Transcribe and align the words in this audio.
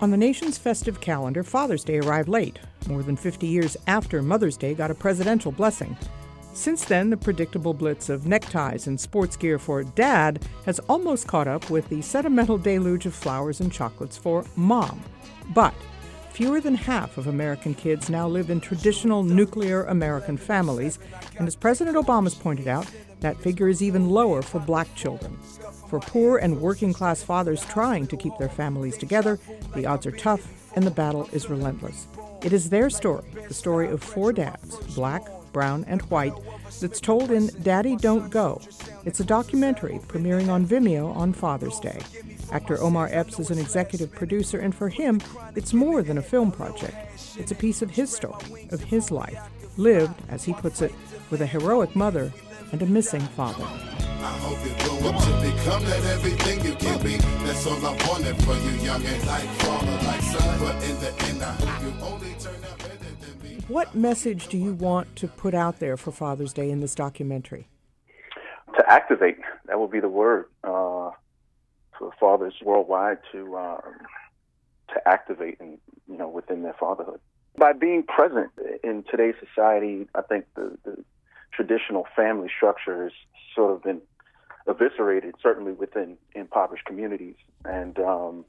On 0.00 0.10
the 0.10 0.16
nation's 0.16 0.56
festive 0.56 0.98
calendar, 0.98 1.42
Father's 1.42 1.84
Day 1.84 1.98
arrived 1.98 2.28
late, 2.30 2.58
more 2.88 3.02
than 3.02 3.16
50 3.16 3.46
years 3.46 3.76
after 3.86 4.22
Mother's 4.22 4.56
Day 4.56 4.72
got 4.72 4.90
a 4.90 4.94
presidential 4.94 5.52
blessing. 5.52 5.94
Since 6.54 6.86
then, 6.86 7.10
the 7.10 7.18
predictable 7.18 7.74
blitz 7.74 8.08
of 8.08 8.26
neckties 8.26 8.86
and 8.86 8.98
sports 8.98 9.36
gear 9.36 9.58
for 9.58 9.84
dad 9.84 10.42
has 10.64 10.78
almost 10.88 11.26
caught 11.26 11.48
up 11.48 11.68
with 11.68 11.86
the 11.90 12.00
sentimental 12.00 12.56
deluge 12.56 13.04
of 13.04 13.14
flowers 13.14 13.60
and 13.60 13.70
chocolates 13.70 14.16
for 14.16 14.46
mom. 14.56 15.02
But 15.54 15.74
fewer 16.30 16.60
than 16.60 16.74
half 16.74 17.18
of 17.18 17.26
American 17.26 17.74
kids 17.74 18.08
now 18.08 18.26
live 18.26 18.50
in 18.50 18.60
traditional 18.60 19.22
nuclear 19.22 19.84
American 19.84 20.36
families, 20.36 20.98
and 21.38 21.46
as 21.46 21.56
President 21.56 21.96
Obama's 21.96 22.34
pointed 22.34 22.68
out, 22.68 22.86
that 23.20 23.40
figure 23.40 23.68
is 23.68 23.82
even 23.82 24.08
lower 24.08 24.40
for 24.40 24.58
black 24.58 24.94
children. 24.94 25.36
For 25.88 26.00
poor 26.00 26.38
and 26.38 26.60
working 26.60 26.92
class 26.92 27.22
fathers 27.22 27.64
trying 27.66 28.06
to 28.06 28.16
keep 28.16 28.32
their 28.38 28.48
families 28.48 28.96
together, 28.96 29.38
the 29.74 29.86
odds 29.86 30.06
are 30.06 30.12
tough 30.12 30.46
and 30.74 30.86
the 30.86 30.90
battle 30.90 31.28
is 31.32 31.50
relentless. 31.50 32.06
It 32.42 32.52
is 32.52 32.70
their 32.70 32.88
story, 32.88 33.24
the 33.48 33.54
story 33.54 33.88
of 33.88 34.02
four 34.02 34.32
dads, 34.32 34.76
black, 34.94 35.22
brown, 35.52 35.84
and 35.88 36.00
white, 36.02 36.32
that's 36.80 37.00
told 37.00 37.30
in 37.30 37.50
Daddy 37.62 37.96
Don't 37.96 38.30
Go. 38.30 38.60
It's 39.04 39.20
a 39.20 39.24
documentary 39.24 40.00
premiering 40.06 40.48
on 40.48 40.64
Vimeo 40.64 41.14
on 41.14 41.32
Father's 41.32 41.78
Day. 41.80 42.00
Actor 42.52 42.82
Omar 42.82 43.08
Epps 43.12 43.38
is 43.38 43.50
an 43.50 43.58
executive 43.58 44.10
producer, 44.12 44.58
and 44.58 44.74
for 44.74 44.88
him, 44.88 45.20
it's 45.54 45.72
more 45.72 46.02
than 46.02 46.18
a 46.18 46.22
film 46.22 46.50
project. 46.50 46.96
It's 47.38 47.52
a 47.52 47.54
piece 47.54 47.82
of 47.82 47.90
his 47.90 48.12
story, 48.12 48.68
of 48.70 48.80
his 48.80 49.10
life, 49.10 49.40
lived, 49.76 50.20
as 50.28 50.44
he 50.44 50.52
puts 50.52 50.82
it, 50.82 50.92
with 51.30 51.40
a 51.40 51.46
heroic 51.46 51.94
mother 51.94 52.32
and 52.72 52.82
a 52.82 52.86
missing 52.86 53.20
father. 53.20 53.64
I 53.64 54.36
hope 54.42 54.58
you 54.64 54.74
grow 54.84 55.10
up 55.10 55.22
to 55.22 55.32
become 55.40 55.84
that 55.84 56.04
everything 56.12 56.64
you 56.64 56.74
can 56.74 57.02
be. 57.02 57.16
That's 57.46 57.66
all 57.66 57.78
I 57.86 57.96
wanted 58.06 58.36
for 58.42 58.54
you, 58.54 58.70
young 58.84 59.02
and 59.02 59.26
like 59.26 59.48
father, 59.62 60.06
like 60.06 60.20
son. 60.20 60.58
But 60.58 60.74
in 60.84 61.00
the 61.00 61.24
end, 61.24 61.42
I 61.42 61.52
hope 61.52 61.82
you 61.82 62.04
only 62.04 62.34
turn 62.34 62.54
out 62.70 62.78
better 62.78 62.96
than 62.96 63.42
me. 63.42 63.64
What 63.68 63.94
message 63.94 64.48
do 64.48 64.58
you 64.58 64.74
want 64.74 65.16
to 65.16 65.28
put 65.28 65.54
out 65.54 65.78
there 65.78 65.96
for 65.96 66.12
Father's 66.12 66.52
Day 66.52 66.70
in 66.70 66.80
this 66.80 66.94
documentary? 66.94 67.68
To 68.76 68.92
activate, 68.92 69.38
that 69.66 69.80
would 69.80 69.90
be 69.90 70.00
the 70.00 70.08
word. 70.08 70.46
Uh, 70.62 71.10
fathers 72.18 72.54
worldwide 72.62 73.18
to 73.32 73.56
um, 73.56 73.82
to 74.88 75.08
activate 75.08 75.60
and 75.60 75.78
you 76.08 76.16
know 76.16 76.28
within 76.28 76.62
their 76.62 76.74
fatherhood 76.78 77.20
by 77.56 77.72
being 77.72 78.02
present 78.02 78.50
in 78.82 79.04
today's 79.10 79.34
society. 79.46 80.08
I 80.14 80.22
think 80.22 80.46
the, 80.54 80.76
the 80.84 81.04
traditional 81.52 82.06
family 82.16 82.48
structure 82.54 83.04
has 83.04 83.12
sort 83.54 83.72
of 83.72 83.82
been 83.82 84.00
eviscerated, 84.66 85.34
certainly 85.42 85.72
within 85.72 86.16
impoverished 86.34 86.84
communities. 86.84 87.36
And 87.64 87.98
um, 87.98 88.44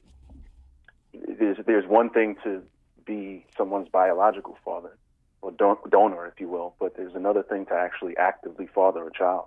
there's 1.12 1.58
there's 1.66 1.86
one 1.86 2.10
thing 2.10 2.36
to 2.44 2.62
be 3.04 3.44
someone's 3.56 3.88
biological 3.88 4.56
father 4.64 4.96
or 5.42 5.50
don- 5.50 5.76
donor, 5.90 6.26
if 6.26 6.40
you 6.40 6.48
will, 6.48 6.74
but 6.78 6.96
there's 6.96 7.14
another 7.14 7.42
thing 7.42 7.66
to 7.66 7.74
actually 7.74 8.16
actively 8.16 8.68
father 8.72 9.06
a 9.06 9.12
child 9.12 9.46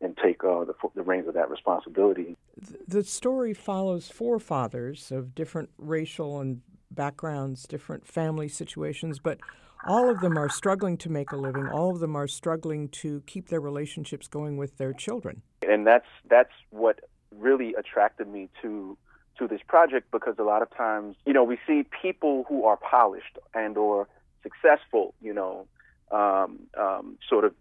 and 0.00 0.16
take 0.16 0.44
uh, 0.44 0.64
the, 0.64 0.74
the 0.94 1.02
reins 1.02 1.26
of 1.26 1.34
that 1.34 1.50
responsibility. 1.50 2.36
The 2.56 3.04
story 3.04 3.54
follows 3.54 4.08
forefathers 4.08 5.10
of 5.10 5.34
different 5.34 5.70
racial 5.78 6.40
and 6.40 6.60
backgrounds, 6.90 7.64
different 7.64 8.06
family 8.06 8.48
situations, 8.48 9.18
but 9.18 9.38
all 9.86 10.08
of 10.08 10.20
them 10.20 10.38
are 10.38 10.48
struggling 10.48 10.96
to 10.98 11.10
make 11.10 11.32
a 11.32 11.36
living. 11.36 11.66
All 11.66 11.90
of 11.90 12.00
them 12.00 12.16
are 12.16 12.28
struggling 12.28 12.88
to 12.90 13.22
keep 13.26 13.48
their 13.48 13.60
relationships 13.60 14.28
going 14.28 14.56
with 14.56 14.78
their 14.78 14.92
children. 14.92 15.42
And 15.68 15.86
that's 15.86 16.06
that's 16.28 16.52
what 16.70 17.00
really 17.30 17.74
attracted 17.74 18.28
me 18.28 18.48
to 18.62 18.96
to 19.38 19.48
this 19.48 19.60
project 19.66 20.10
because 20.12 20.36
a 20.38 20.44
lot 20.44 20.62
of 20.62 20.70
times, 20.76 21.16
you 21.26 21.32
know, 21.32 21.42
we 21.42 21.58
see 21.66 21.84
people 22.02 22.44
who 22.48 22.64
are 22.64 22.76
polished 22.76 23.38
and 23.52 23.76
or 23.76 24.08
successful, 24.42 25.12
you 25.20 25.34
know, 25.34 25.66
um, 26.12 26.60
um, 26.78 27.18
sort 27.28 27.44
of 27.44 27.54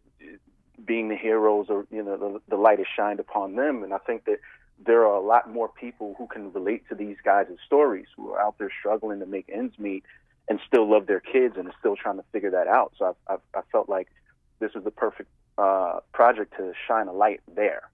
being 0.85 1.09
the 1.09 1.15
heroes 1.15 1.67
or 1.69 1.85
you 1.91 2.03
know 2.03 2.17
the, 2.17 2.41
the 2.49 2.55
light 2.55 2.79
is 2.79 2.87
shined 2.95 3.19
upon 3.19 3.55
them 3.55 3.83
and 3.83 3.93
i 3.93 3.97
think 3.99 4.25
that 4.25 4.39
there 4.85 5.01
are 5.01 5.15
a 5.15 5.25
lot 5.25 5.51
more 5.51 5.69
people 5.69 6.15
who 6.17 6.27
can 6.27 6.51
relate 6.51 6.87
to 6.89 6.95
these 6.95 7.17
guys' 7.23 7.47
stories 7.65 8.07
who 8.15 8.31
are 8.31 8.41
out 8.41 8.57
there 8.57 8.71
struggling 8.79 9.19
to 9.19 9.25
make 9.25 9.49
ends 9.53 9.77
meet 9.77 10.03
and 10.49 10.59
still 10.67 10.89
love 10.89 11.07
their 11.07 11.21
kids 11.21 11.55
and 11.57 11.67
are 11.67 11.75
still 11.79 11.95
trying 11.95 12.17
to 12.17 12.23
figure 12.31 12.51
that 12.51 12.67
out. 12.67 12.93
So 12.97 13.15
i 13.27 13.33
i, 13.33 13.37
I 13.55 13.61
felt 13.71 13.87
like 13.89 14.09
this 14.59 14.73
was 14.73 14.83
the 14.83 14.91
perfect 14.91 15.29
uh, 15.57 15.99
project 16.13 16.53
to 16.57 16.73
shine 16.87 17.07
a 17.07 17.13
light 17.13 17.41
there 17.55 17.89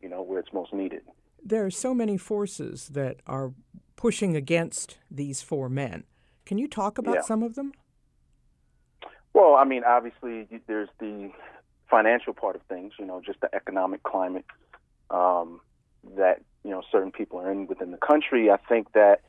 you 0.00 0.08
know 0.08 0.22
where 0.22 0.38
it's 0.38 0.52
most 0.52 0.72
needed. 0.72 1.02
There 1.44 1.64
are 1.64 1.70
so 1.70 1.94
many 1.94 2.16
forces 2.16 2.88
that 2.88 3.20
are 3.26 3.52
pushing 3.96 4.36
against 4.36 4.98
these 5.10 5.42
four 5.42 5.68
men. 5.68 6.04
Can 6.46 6.58
you 6.58 6.68
talk 6.68 6.98
about 6.98 7.16
yeah. 7.16 7.22
some 7.22 7.42
of 7.42 7.54
them? 7.54 7.72
Well 9.32 9.54
i 9.54 9.64
mean 9.64 9.84
obviously 9.84 10.48
there's 10.66 10.88
the 10.98 11.30
financial 11.90 12.32
part 12.32 12.54
of 12.54 12.62
things, 12.62 12.92
you 12.98 13.04
know, 13.04 13.20
just 13.24 13.40
the 13.40 13.52
economic 13.54 14.02
climate 14.04 14.44
um, 15.10 15.60
that 16.16 16.42
you 16.64 16.70
know 16.70 16.82
certain 16.90 17.12
people 17.12 17.38
are 17.40 17.50
in 17.50 17.66
within 17.66 17.90
the 17.90 17.98
country. 17.98 18.50
I 18.50 18.56
think 18.56 18.92
that 18.92 19.22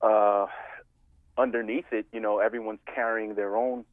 uh, 0.00 0.46
underneath 1.36 1.86
it, 1.92 2.06
you 2.12 2.20
know, 2.20 2.38
everyone's 2.38 2.80
carrying 2.92 3.34
their 3.34 3.56
own 3.56 3.84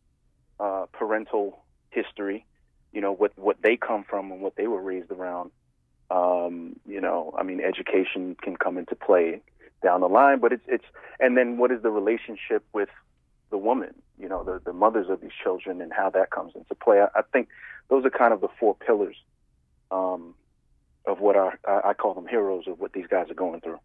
uh, 0.60 0.86
parental 0.92 1.64
history, 1.90 2.46
you 2.92 3.02
know, 3.02 3.14
what 3.14 3.32
what 3.36 3.58
they 3.62 3.78
come 3.78 4.04
from 4.04 4.32
and 4.32 4.42
what 4.42 4.56
they 4.56 4.68
were 4.68 4.82
raised 4.82 5.12
around. 5.12 5.52
Um, 6.12 6.76
you 6.86 7.02
know, 7.02 7.34
I 7.38 7.44
mean, 7.44 7.62
education 7.62 8.36
can 8.42 8.56
come 8.56 8.78
into 8.78 8.96
play 8.96 9.42
down 9.84 10.02
the 10.02 10.10
line, 10.10 10.40
but 10.40 10.54
it's 10.54 10.64
it's 10.68 10.86
and 11.20 11.38
then 11.38 11.58
what 11.58 11.72
is 11.72 11.82
the 11.82 11.92
relationship 11.92 12.64
with 12.74 12.90
the 13.52 13.58
woman, 13.58 13.94
you 14.20 14.28
know, 14.28 14.44
the 14.44 14.62
the 14.64 14.74
mothers 14.74 15.10
of 15.10 15.22
these 15.22 15.32
children 15.44 15.82
and 15.82 15.92
how 15.94 16.10
that 16.12 16.30
comes 16.32 16.54
into 16.56 16.76
play. 16.76 17.02
I, 17.02 17.20
I 17.20 17.22
think 17.22 17.50
those 17.90 18.06
are 18.06 18.10
kind 18.10 18.34
of 18.34 18.42
the 18.42 18.50
four 18.60 18.76
pillars 18.76 19.16
um, 19.92 20.34
of 21.08 21.20
what 21.20 21.36
our, 21.36 21.60
I 21.66 21.94
call 21.94 22.14
them 22.14 22.28
heroes 22.28 22.66
of 22.68 22.80
what 22.80 22.94
these 22.94 23.08
guys 23.08 23.30
are 23.30 23.36
going 23.36 23.62
through. 23.62 23.80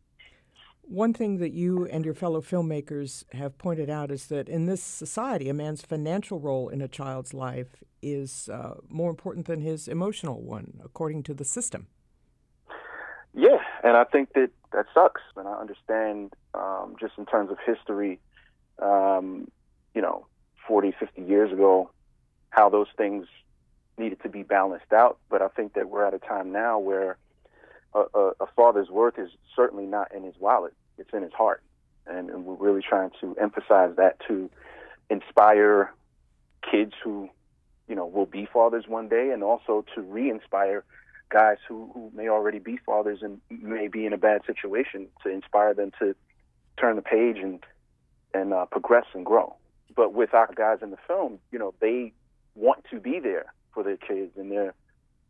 One 0.82 1.12
thing 1.12 1.38
that 1.38 1.52
you 1.52 1.86
and 1.86 2.04
your 2.04 2.14
fellow 2.14 2.40
filmmakers 2.40 3.24
have 3.32 3.56
pointed 3.58 3.88
out 3.88 4.10
is 4.10 4.26
that 4.26 4.48
in 4.48 4.66
this 4.66 4.82
society, 4.82 5.48
a 5.48 5.54
man's 5.54 5.82
financial 5.82 6.40
role 6.40 6.68
in 6.68 6.80
a 6.80 6.88
child's 6.88 7.32
life 7.32 7.84
is 8.02 8.48
uh, 8.52 8.74
more 8.88 9.10
important 9.10 9.46
than 9.46 9.60
his 9.60 9.86
emotional 9.86 10.42
one, 10.42 10.80
according 10.84 11.22
to 11.24 11.34
the 11.34 11.44
system. 11.44 11.86
Yeah, 13.34 13.58
and 13.84 13.96
I 13.96 14.04
think 14.04 14.32
that 14.32 14.50
that 14.72 14.86
sucks. 14.92 15.22
And 15.36 15.46
I 15.46 15.54
understand 15.54 16.32
um, 16.54 16.96
just 16.98 17.12
in 17.18 17.26
terms 17.26 17.50
of 17.50 17.58
history, 17.64 18.18
um, 18.80 19.48
you 19.94 20.02
know, 20.02 20.26
40, 20.66 20.92
50 20.98 21.22
years 21.22 21.52
ago, 21.52 21.90
how 22.50 22.68
those 22.68 22.88
things 22.96 23.26
needed 24.00 24.20
to 24.22 24.28
be 24.28 24.42
balanced 24.42 24.92
out. 24.92 25.18
But 25.28 25.42
I 25.42 25.48
think 25.48 25.74
that 25.74 25.88
we're 25.88 26.04
at 26.04 26.14
a 26.14 26.18
time 26.18 26.50
now 26.50 26.78
where 26.78 27.16
a, 27.94 28.00
a, 28.14 28.32
a 28.40 28.46
father's 28.56 28.88
worth 28.88 29.18
is 29.18 29.30
certainly 29.54 29.86
not 29.86 30.12
in 30.12 30.24
his 30.24 30.34
wallet; 30.40 30.74
it's 30.98 31.10
in 31.12 31.22
his 31.22 31.32
heart, 31.32 31.62
and, 32.06 32.30
and 32.30 32.44
we're 32.44 32.54
really 32.54 32.82
trying 32.82 33.10
to 33.20 33.36
emphasize 33.40 33.94
that 33.96 34.16
to 34.26 34.50
inspire 35.08 35.92
kids 36.68 36.94
who, 37.02 37.28
you 37.88 37.94
know, 37.94 38.06
will 38.06 38.26
be 38.26 38.46
fathers 38.52 38.84
one 38.88 39.08
day, 39.08 39.30
and 39.30 39.42
also 39.42 39.84
to 39.94 40.00
re-inspire 40.02 40.84
guys 41.28 41.58
who, 41.68 41.90
who 41.94 42.10
may 42.14 42.28
already 42.28 42.58
be 42.58 42.76
fathers 42.76 43.20
and 43.22 43.40
may 43.50 43.86
be 43.86 44.04
in 44.04 44.12
a 44.12 44.18
bad 44.18 44.42
situation 44.46 45.06
to 45.22 45.28
inspire 45.28 45.72
them 45.74 45.92
to 45.98 46.14
turn 46.76 46.96
the 46.96 47.02
page 47.02 47.38
and 47.38 47.64
and 48.32 48.52
uh, 48.52 48.64
progress 48.66 49.06
and 49.14 49.26
grow. 49.26 49.54
But 49.96 50.12
with 50.14 50.34
our 50.34 50.48
guys 50.54 50.78
in 50.82 50.90
the 50.90 50.98
film, 51.08 51.40
you 51.50 51.58
know, 51.58 51.74
they 51.80 52.12
want 52.54 52.84
to 52.90 53.00
be 53.00 53.18
there 53.18 53.52
for 53.72 53.82
their 53.82 53.96
kids, 53.96 54.32
and 54.36 54.50
they're 54.50 54.74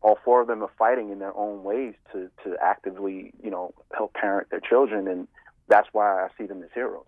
all 0.03 0.19
four 0.25 0.41
of 0.41 0.47
them 0.47 0.63
are 0.63 0.71
fighting 0.79 1.11
in 1.11 1.19
their 1.19 1.37
own 1.37 1.63
ways 1.63 1.95
to 2.13 2.31
to 2.45 2.57
actively, 2.63 3.33
you 3.43 3.51
know, 3.51 3.75
help 3.95 4.15
parent 4.15 4.49
their 4.51 4.61
children, 4.61 5.07
and 5.09 5.29
that's 5.69 5.89
why 5.93 6.25
I 6.25 6.29
see 6.39 6.47
them 6.47 6.63
as 6.63 6.71
heroes. 6.75 7.07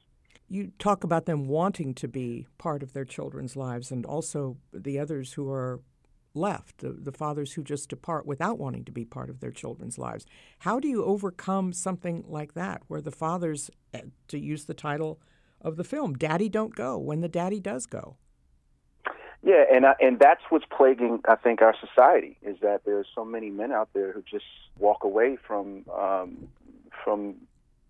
You 0.49 0.73
talk 0.79 1.03
about 1.03 1.25
them 1.25 1.49
wanting 1.49 1.95
to 1.95 2.09
be 2.09 2.47
part 2.59 2.83
of 2.83 2.93
their 2.93 3.07
children's 3.07 3.57
lives, 3.57 3.91
and 3.91 4.05
also 4.05 4.59
the 4.73 4.99
others 4.99 5.33
who 5.33 5.51
are 5.51 5.81
left, 6.35 6.79
the, 6.79 6.91
the 6.91 7.13
fathers 7.13 7.53
who 7.55 7.63
just 7.63 7.89
depart 7.89 8.27
without 8.27 8.59
wanting 8.59 8.85
to 8.85 8.93
be 8.93 9.05
part 9.05 9.31
of 9.31 9.41
their 9.41 9.51
children's 9.51 9.99
lives. 9.99 10.27
How 10.61 10.81
do 10.81 10.89
you 10.89 11.05
overcome 11.05 11.73
something 11.73 12.25
like 12.27 12.55
that, 12.55 12.83
where 12.89 13.01
the 13.01 13.11
fathers, 13.11 13.71
eh, 13.93 14.03
to 14.29 14.39
use 14.39 14.65
the 14.65 14.75
title 14.75 15.21
of 15.61 15.77
the 15.77 15.85
film, 15.85 16.15
Daddy 16.15 16.49
Don't 16.49 16.75
Go, 16.75 16.99
when 16.99 17.21
the 17.21 17.29
daddy 17.29 17.61
does 17.61 17.87
go? 17.87 18.17
Yeah, 19.43 19.65
and 19.73 19.85
and 20.01 20.21
that's 20.21 20.43
what's 20.51 20.65
plaguing 20.67 21.21
I 21.27 21.35
think 21.35 21.63
our 21.63 21.75
society 21.79 22.37
is 22.43 22.59
that 22.61 22.85
there's 22.85 23.09
so 23.13 23.25
many 23.25 23.51
men 23.51 23.73
out 23.73 23.89
there 23.93 24.13
who 24.13 24.23
just 24.23 24.45
walk 24.79 25.03
away 25.03 25.37
from 25.37 25.85
um, 25.93 26.49
from 27.05 27.35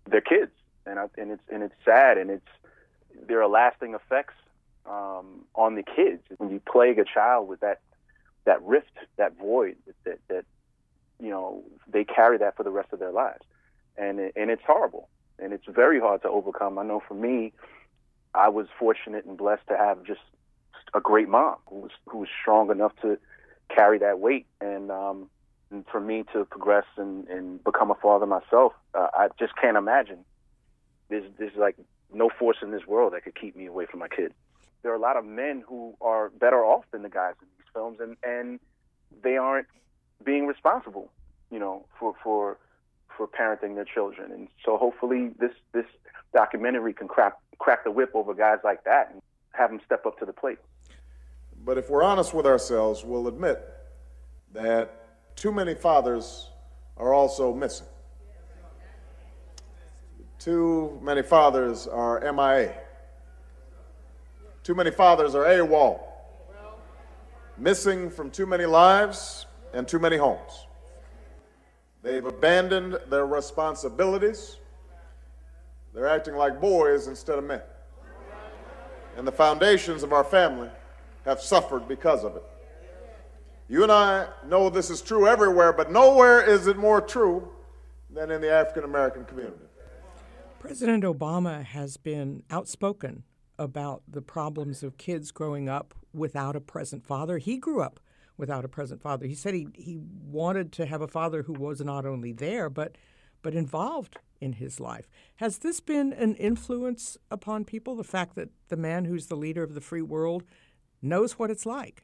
their 0.09 0.21
kids, 0.21 0.51
and 0.85 0.97
I, 0.99 1.05
and 1.17 1.31
it's 1.31 1.43
and 1.51 1.61
it's 1.61 1.75
sad, 1.85 2.17
and 2.17 2.31
it's 2.31 2.47
there 3.27 3.41
are 3.41 3.47
lasting 3.47 3.93
effects 3.93 4.33
um, 4.87 5.45
on 5.53 5.75
the 5.75 5.83
kids. 5.83 6.23
When 6.37 6.49
you 6.49 6.59
plague 6.59 6.97
a 6.97 7.05
child 7.05 7.47
with 7.47 7.59
that 7.59 7.81
that 8.45 8.61
rift, 8.63 8.97
that 9.17 9.37
void, 9.37 9.77
that 10.05 10.19
that 10.29 10.45
you 11.21 11.29
know 11.29 11.63
they 11.87 12.03
carry 12.03 12.39
that 12.39 12.57
for 12.57 12.63
the 12.63 12.71
rest 12.71 12.89
of 12.93 12.99
their 12.99 13.11
lives, 13.11 13.43
and 13.95 14.19
and 14.19 14.49
it's 14.49 14.63
horrible, 14.65 15.07
and 15.37 15.53
it's 15.53 15.67
very 15.67 15.99
hard 15.99 16.23
to 16.23 16.29
overcome. 16.29 16.79
I 16.79 16.83
know 16.83 17.01
for 17.07 17.13
me, 17.13 17.53
I 18.33 18.49
was 18.49 18.65
fortunate 18.79 19.25
and 19.25 19.37
blessed 19.37 19.67
to 19.67 19.77
have 19.77 20.03
just 20.03 20.21
a 20.93 21.01
great 21.01 21.29
mom 21.29 21.55
who 21.67 21.79
was 21.79 21.91
who 22.07 22.19
was 22.19 22.29
strong 22.41 22.71
enough 22.71 22.93
to 23.01 23.17
carry 23.69 23.99
that 23.99 24.19
weight, 24.19 24.45
and 24.61 24.91
um, 24.91 25.29
and 25.71 25.85
for 25.91 25.99
me 25.99 26.23
to 26.33 26.45
progress 26.45 26.85
and, 26.97 27.27
and 27.27 27.63
become 27.63 27.91
a 27.91 27.95
father 27.95 28.25
myself, 28.25 28.73
uh, 28.93 29.07
I 29.13 29.27
just 29.39 29.55
can't 29.55 29.77
imagine. 29.77 30.19
There's 31.09 31.25
there's 31.37 31.55
like 31.55 31.75
no 32.13 32.29
force 32.29 32.57
in 32.61 32.71
this 32.71 32.85
world 32.87 33.13
that 33.13 33.23
could 33.23 33.35
keep 33.35 33.55
me 33.55 33.65
away 33.65 33.85
from 33.85 33.99
my 33.99 34.07
kid. 34.07 34.33
There 34.83 34.91
are 34.91 34.95
a 34.95 34.99
lot 34.99 35.17
of 35.17 35.25
men 35.25 35.63
who 35.67 35.95
are 36.01 36.29
better 36.29 36.63
off 36.63 36.85
than 36.91 37.01
the 37.01 37.09
guys 37.09 37.33
in 37.41 37.47
these 37.57 37.67
films, 37.73 37.99
and 37.99 38.17
and 38.23 38.59
they 39.23 39.37
aren't 39.37 39.67
being 40.23 40.47
responsible, 40.47 41.11
you 41.51 41.59
know, 41.59 41.85
for 41.99 42.13
for 42.23 42.57
for 43.15 43.27
parenting 43.27 43.75
their 43.75 43.85
children. 43.85 44.31
And 44.31 44.47
so 44.65 44.77
hopefully 44.77 45.31
this 45.39 45.53
this 45.73 45.85
documentary 46.33 46.93
can 46.93 47.07
crack 47.07 47.33
crack 47.59 47.83
the 47.83 47.91
whip 47.91 48.11
over 48.13 48.33
guys 48.33 48.59
like 48.63 48.83
that 48.83 49.11
and 49.11 49.21
have 49.53 49.69
them 49.69 49.79
step 49.85 50.05
up 50.05 50.19
to 50.19 50.25
the 50.25 50.33
plate. 50.33 50.59
But 51.65 51.77
if 51.77 51.89
we're 51.89 52.03
honest 52.03 52.33
with 52.33 52.45
ourselves, 52.45 53.05
we'll 53.05 53.27
admit 53.27 53.61
that 54.53 55.35
too 55.35 55.51
many 55.51 55.73
fathers 55.73 56.49
are 56.97 57.13
also 57.13 57.53
missing. 57.53 57.87
Too 60.39 60.99
many 61.01 61.21
fathers 61.21 61.87
are 61.87 62.19
MIA. 62.33 62.73
Too 64.63 64.75
many 64.75 64.91
fathers 64.91 65.35
are 65.35 65.45
AWOL. 65.45 66.01
Missing 67.57 68.09
from 68.09 68.29
too 68.29 68.45
many 68.45 68.65
lives 68.65 69.45
and 69.73 69.87
too 69.87 69.99
many 69.99 70.17
homes. 70.17 70.67
They've 72.01 72.25
abandoned 72.25 72.97
their 73.09 73.25
responsibilities. 73.25 74.57
They're 75.93 76.07
acting 76.07 76.35
like 76.35 76.59
boys 76.59 77.07
instead 77.07 77.37
of 77.37 77.45
men. 77.45 77.61
And 79.15 79.25
the 79.25 79.31
foundations 79.31 80.03
of 80.03 80.11
our 80.11 80.23
family 80.25 80.69
have 81.25 81.41
suffered 81.41 81.87
because 81.87 82.23
of 82.23 82.35
it. 82.35 82.43
You 83.69 83.83
and 83.83 83.91
I 83.91 84.27
know 84.45 84.69
this 84.69 84.89
is 84.89 85.01
true 85.01 85.27
everywhere, 85.27 85.73
but 85.73 85.91
nowhere 85.91 86.41
is 86.41 86.67
it 86.67 86.77
more 86.77 87.01
true 87.01 87.49
than 88.09 88.29
in 88.29 88.41
the 88.41 88.51
African 88.51 88.83
American 88.83 89.25
community. 89.25 89.65
President 90.59 91.03
Obama 91.03 91.63
has 91.63 91.97
been 91.97 92.43
outspoken 92.49 93.23
about 93.57 94.03
the 94.07 94.21
problems 94.21 94.83
of 94.83 94.97
kids 94.97 95.31
growing 95.31 95.67
up 95.69 95.93
without 96.13 96.55
a 96.55 96.61
present 96.61 97.05
father. 97.05 97.37
He 97.37 97.57
grew 97.57 97.81
up 97.81 97.99
without 98.37 98.65
a 98.65 98.69
present 98.69 99.01
father. 99.01 99.25
He 99.25 99.35
said 99.35 99.53
he, 99.53 99.67
he 99.75 99.97
wanted 99.97 100.71
to 100.73 100.85
have 100.85 101.01
a 101.01 101.07
father 101.07 101.43
who 101.43 101.53
was 101.53 101.81
not 101.81 102.05
only 102.05 102.31
there, 102.31 102.69
but, 102.69 102.97
but 103.41 103.53
involved 103.53 104.17
in 104.41 104.53
his 104.53 104.79
life. 104.79 105.07
Has 105.37 105.59
this 105.59 105.79
been 105.79 106.13
an 106.13 106.35
influence 106.35 107.17
upon 107.29 107.65
people, 107.65 107.95
the 107.95 108.03
fact 108.03 108.35
that 108.35 108.49
the 108.69 108.77
man 108.77 109.05
who's 109.05 109.27
the 109.27 109.35
leader 109.35 109.63
of 109.63 109.73
the 109.73 109.81
free 109.81 110.01
world 110.01 110.43
knows 111.03 111.33
what 111.33 111.51
it's 111.51 111.65
like? 111.65 112.03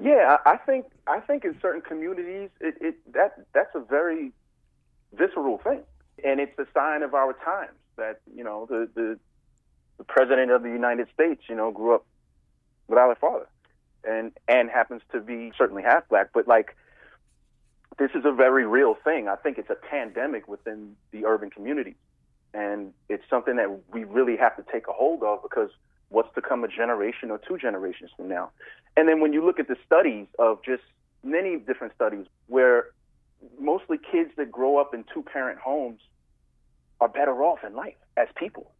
Yeah, 0.00 0.36
I 0.46 0.56
think 0.56 0.86
I 1.06 1.20
think 1.20 1.44
in 1.44 1.58
certain 1.60 1.80
communities 1.80 2.50
it, 2.60 2.76
it 2.80 3.12
that 3.12 3.32
that's 3.52 3.74
a 3.74 3.80
very 3.80 4.32
visceral 5.12 5.58
thing, 5.58 5.80
and 6.24 6.38
it's 6.40 6.56
a 6.58 6.66
sign 6.72 7.02
of 7.02 7.14
our 7.14 7.32
times 7.44 7.76
that 7.96 8.20
you 8.34 8.44
know 8.44 8.66
the 8.68 8.88
the, 8.94 9.18
the 9.98 10.04
president 10.04 10.52
of 10.52 10.62
the 10.62 10.70
United 10.70 11.08
States 11.12 11.42
you 11.48 11.56
know 11.56 11.72
grew 11.72 11.96
up 11.96 12.06
without 12.86 13.10
a 13.10 13.16
father, 13.16 13.48
and 14.04 14.30
and 14.46 14.70
happens 14.70 15.02
to 15.12 15.20
be 15.20 15.50
certainly 15.58 15.82
half 15.82 16.08
black, 16.08 16.28
but 16.32 16.46
like 16.46 16.76
this 17.98 18.10
is 18.14 18.24
a 18.24 18.32
very 18.32 18.64
real 18.64 18.94
thing. 18.94 19.26
I 19.26 19.34
think 19.34 19.58
it's 19.58 19.70
a 19.70 19.74
pandemic 19.74 20.46
within 20.46 20.94
the 21.10 21.26
urban 21.26 21.50
community, 21.50 21.96
and 22.54 22.92
it's 23.08 23.24
something 23.28 23.56
that 23.56 23.80
we 23.92 24.04
really 24.04 24.36
have 24.36 24.56
to 24.56 24.64
take 24.72 24.86
a 24.86 24.92
hold 24.92 25.24
of 25.24 25.42
because 25.42 25.70
what's 26.10 26.32
to 26.34 26.42
come 26.42 26.64
a 26.64 26.68
generation 26.68 27.30
or 27.30 27.38
two 27.38 27.58
generations 27.58 28.10
from 28.16 28.28
now. 28.28 28.50
And 28.96 29.08
then 29.08 29.20
when 29.20 29.32
you 29.32 29.44
look 29.44 29.60
at 29.60 29.68
the 29.68 29.76
studies 29.86 30.26
of 30.38 30.62
just 30.64 30.82
many 31.22 31.56
different 31.56 31.94
studies 31.94 32.26
where 32.46 32.86
mostly 33.60 33.98
kids 33.98 34.30
that 34.36 34.50
grow 34.50 34.78
up 34.78 34.94
in 34.94 35.04
two 35.12 35.22
parent 35.22 35.58
homes 35.58 36.00
are 37.00 37.08
better 37.08 37.42
off 37.42 37.60
in 37.64 37.74
life 37.74 37.94
as 38.16 38.28
people. 38.36 38.72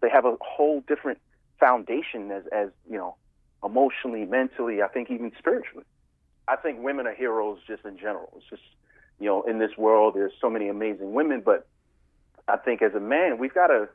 They 0.00 0.10
have 0.10 0.24
a 0.24 0.36
whole 0.40 0.82
different 0.86 1.18
foundation 1.58 2.30
as, 2.30 2.42
as 2.52 2.68
you 2.90 2.98
know, 2.98 3.16
emotionally, 3.64 4.24
mentally, 4.24 4.82
I 4.82 4.88
think 4.88 5.10
even 5.10 5.32
spiritually. 5.38 5.84
I 6.48 6.56
think 6.56 6.82
women 6.82 7.06
are 7.06 7.14
heroes 7.14 7.60
just 7.66 7.84
in 7.84 7.96
general. 7.96 8.32
It's 8.36 8.46
just, 8.50 8.62
you 9.20 9.26
know, 9.26 9.42
in 9.42 9.58
this 9.58 9.76
world 9.78 10.14
there's 10.14 10.32
so 10.40 10.50
many 10.50 10.68
amazing 10.68 11.14
women, 11.14 11.40
but 11.44 11.68
I 12.48 12.56
think 12.56 12.82
as 12.82 12.94
a 12.94 13.00
man 13.00 13.38
we've 13.38 13.54
gotta 13.54 13.88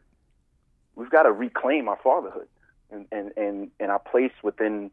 we've 0.96 1.10
got 1.10 1.24
to 1.24 1.32
reclaim 1.32 1.88
our 1.90 2.00
fatherhood 2.04 2.48
and, 2.92 3.06
and, 3.12 3.32
and, 3.38 3.72
and 3.80 3.92
our 3.92 4.00
place 4.00 4.32
within 4.44 4.92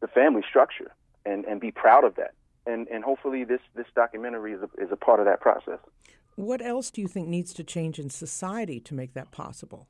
the 0.00 0.08
family 0.08 0.42
structure 0.48 0.92
and, 1.24 1.44
and 1.44 1.60
be 1.60 1.70
proud 1.70 2.04
of 2.04 2.16
that. 2.16 2.32
And, 2.66 2.88
and 2.88 3.04
hopefully 3.04 3.44
this, 3.44 3.60
this 3.74 3.86
documentary 3.94 4.52
is 4.52 4.60
a, 4.62 4.82
is 4.82 4.90
a 4.92 4.96
part 4.96 5.20
of 5.20 5.26
that 5.26 5.40
process. 5.40 5.78
What 6.36 6.62
else 6.62 6.90
do 6.90 7.00
you 7.00 7.08
think 7.08 7.28
needs 7.28 7.52
to 7.54 7.64
change 7.64 7.98
in 7.98 8.10
society 8.10 8.80
to 8.80 8.94
make 8.94 9.14
that 9.14 9.30
possible? 9.30 9.88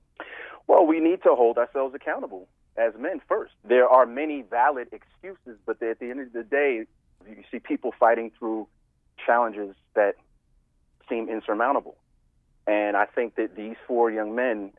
Well, 0.67 0.87
we 0.87 1.01
need 1.01 1.23
to 1.23 1.35
hold 1.35 1.59
ourselves 1.59 1.95
accountable 1.95 2.49
as 2.77 2.93
men 2.99 3.21
first. 3.29 3.53
There 3.65 3.89
are 3.89 4.07
many 4.07 4.43
valid 4.43 4.89
excuses, 4.93 5.59
but 5.67 5.83
at 5.83 5.99
the 5.99 6.11
end 6.11 6.21
of 6.21 6.33
the 6.33 6.45
day, 6.45 6.87
you 7.29 7.43
see 7.51 7.59
people 7.59 7.93
fighting 7.99 8.31
through 8.39 8.69
challenges 9.25 9.75
that 9.95 10.15
seem 11.09 11.29
insurmountable. 11.29 11.97
And 12.67 12.97
I 12.97 13.07
think 13.07 13.35
that 13.35 13.57
these 13.57 13.77
four 13.87 14.11
young 14.11 14.35
men 14.35 14.73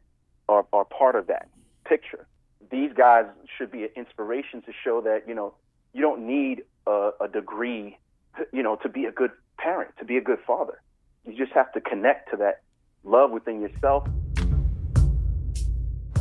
are, 0.47 0.65
are 0.71 0.85
part 0.85 1.15
of 1.15 1.27
that 1.27 1.49
picture 1.85 2.25
these 2.71 2.91
guys 2.93 3.25
should 3.57 3.71
be 3.71 3.83
an 3.83 3.89
inspiration 3.95 4.61
to 4.61 4.71
show 4.83 5.01
that 5.01 5.27
you 5.27 5.35
know 5.35 5.53
you 5.93 6.01
don't 6.01 6.25
need 6.25 6.63
a, 6.87 7.11
a 7.19 7.27
degree, 7.27 7.97
to, 8.37 8.45
you 8.53 8.63
know, 8.63 8.77
to 8.77 8.89
be 8.89 9.05
a 9.05 9.11
good 9.11 9.31
parent, 9.57 9.91
to 9.99 10.05
be 10.05 10.17
a 10.17 10.21
good 10.21 10.39
father. 10.47 10.81
You 11.25 11.37
just 11.37 11.51
have 11.51 11.71
to 11.73 11.81
connect 11.81 12.31
to 12.31 12.37
that 12.37 12.61
love 13.03 13.31
within 13.31 13.61
yourself. 13.61 14.07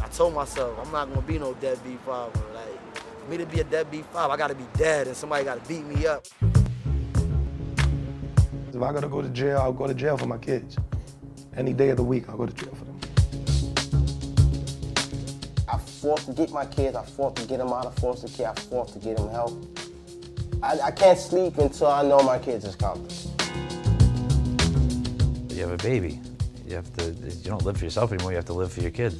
I 0.02 0.08
told 0.08 0.34
myself 0.34 0.78
I'm 0.84 0.90
not 0.92 1.08
gonna 1.08 1.26
be 1.26 1.38
no 1.38 1.54
deadbeat 1.54 2.00
father. 2.00 2.40
Like 2.52 2.96
for 2.96 3.30
me 3.30 3.36
to 3.38 3.46
be 3.46 3.60
a 3.60 3.64
deadbeat 3.64 4.04
father, 4.06 4.34
I 4.34 4.36
gotta 4.36 4.56
be 4.56 4.66
dead, 4.76 5.06
and 5.06 5.16
somebody 5.16 5.44
gotta 5.44 5.66
beat 5.68 5.86
me 5.86 6.06
up. 6.06 6.26
If 8.72 8.82
I 8.82 8.92
gotta 8.92 9.08
go 9.08 9.22
to 9.22 9.28
jail, 9.28 9.58
I'll 9.58 9.72
go 9.72 9.86
to 9.86 9.94
jail 9.94 10.16
for 10.16 10.26
my 10.26 10.38
kids. 10.38 10.76
Any 11.56 11.72
day 11.72 11.90
of 11.90 11.96
the 11.96 12.04
week, 12.04 12.28
I'll 12.28 12.36
go 12.36 12.46
to 12.46 12.52
jail 12.52 12.74
for 12.74 12.84
them 12.84 12.89
fought 16.00 16.20
to 16.20 16.32
get 16.32 16.50
my 16.50 16.64
kids. 16.64 16.96
I 16.96 17.04
fought 17.04 17.36
to 17.36 17.46
get 17.46 17.58
them 17.58 17.68
out 17.68 17.84
of 17.84 17.94
foster 17.96 18.28
care. 18.28 18.50
I 18.50 18.54
fought 18.54 18.88
to 18.94 18.98
get 18.98 19.18
them 19.18 19.28
help. 19.28 19.52
I, 20.62 20.80
I 20.80 20.90
can't 20.90 21.18
sleep 21.18 21.58
until 21.58 21.88
I 21.88 22.02
know 22.02 22.20
my 22.20 22.38
kids 22.38 22.64
is 22.64 22.74
coming. 22.74 23.06
You 25.50 25.66
have 25.66 25.72
a 25.72 25.82
baby. 25.82 26.20
You 26.66 26.76
have 26.76 26.90
to. 26.96 27.10
You 27.10 27.50
don't 27.50 27.64
live 27.64 27.76
for 27.76 27.84
yourself 27.84 28.12
anymore. 28.12 28.32
You 28.32 28.36
have 28.36 28.46
to 28.46 28.54
live 28.54 28.72
for 28.72 28.80
your 28.80 28.90
kid. 28.90 29.12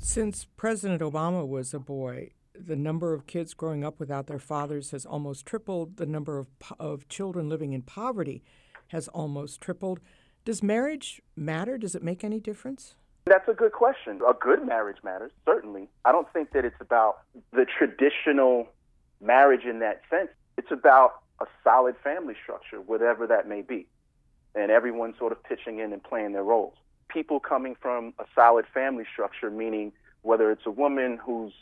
Since 0.00 0.46
President 0.56 1.00
Obama 1.00 1.46
was 1.46 1.72
a 1.72 1.78
boy, 1.78 2.30
the 2.54 2.76
number 2.76 3.14
of 3.14 3.26
kids 3.26 3.54
growing 3.54 3.82
up 3.82 3.98
without 3.98 4.26
their 4.26 4.38
fathers 4.38 4.90
has 4.90 5.06
almost 5.06 5.46
tripled. 5.46 5.96
The 5.96 6.06
number 6.06 6.38
of, 6.38 6.48
of 6.78 7.08
children 7.08 7.48
living 7.48 7.72
in 7.72 7.82
poverty 7.82 8.44
has 8.88 9.08
almost 9.08 9.60
tripled. 9.60 10.00
Does 10.44 10.62
marriage 10.62 11.22
matter? 11.34 11.78
Does 11.78 11.94
it 11.94 12.02
make 12.02 12.22
any 12.22 12.40
difference? 12.40 12.94
That's 13.26 13.48
a 13.48 13.54
good 13.54 13.72
question. 13.72 14.20
A 14.26 14.32
good 14.34 14.64
marriage 14.64 14.98
matters, 15.02 15.32
certainly. 15.44 15.88
I 16.04 16.12
don't 16.12 16.32
think 16.32 16.52
that 16.52 16.64
it's 16.64 16.80
about 16.80 17.18
the 17.52 17.66
traditional 17.66 18.68
marriage 19.20 19.64
in 19.64 19.80
that 19.80 20.02
sense. 20.08 20.28
It's 20.56 20.70
about 20.70 21.22
a 21.40 21.46
solid 21.64 21.96
family 22.04 22.34
structure, 22.40 22.80
whatever 22.80 23.26
that 23.26 23.48
may 23.48 23.62
be, 23.62 23.88
and 24.54 24.70
everyone 24.70 25.12
sort 25.18 25.32
of 25.32 25.42
pitching 25.42 25.80
in 25.80 25.92
and 25.92 26.02
playing 26.02 26.32
their 26.32 26.44
roles. 26.44 26.74
People 27.08 27.40
coming 27.40 27.74
from 27.74 28.14
a 28.20 28.24
solid 28.32 28.64
family 28.72 29.04
structure, 29.12 29.50
meaning 29.50 29.92
whether 30.22 30.52
it's 30.52 30.64
a 30.64 30.70
woman 30.70 31.18
who's, 31.20 31.52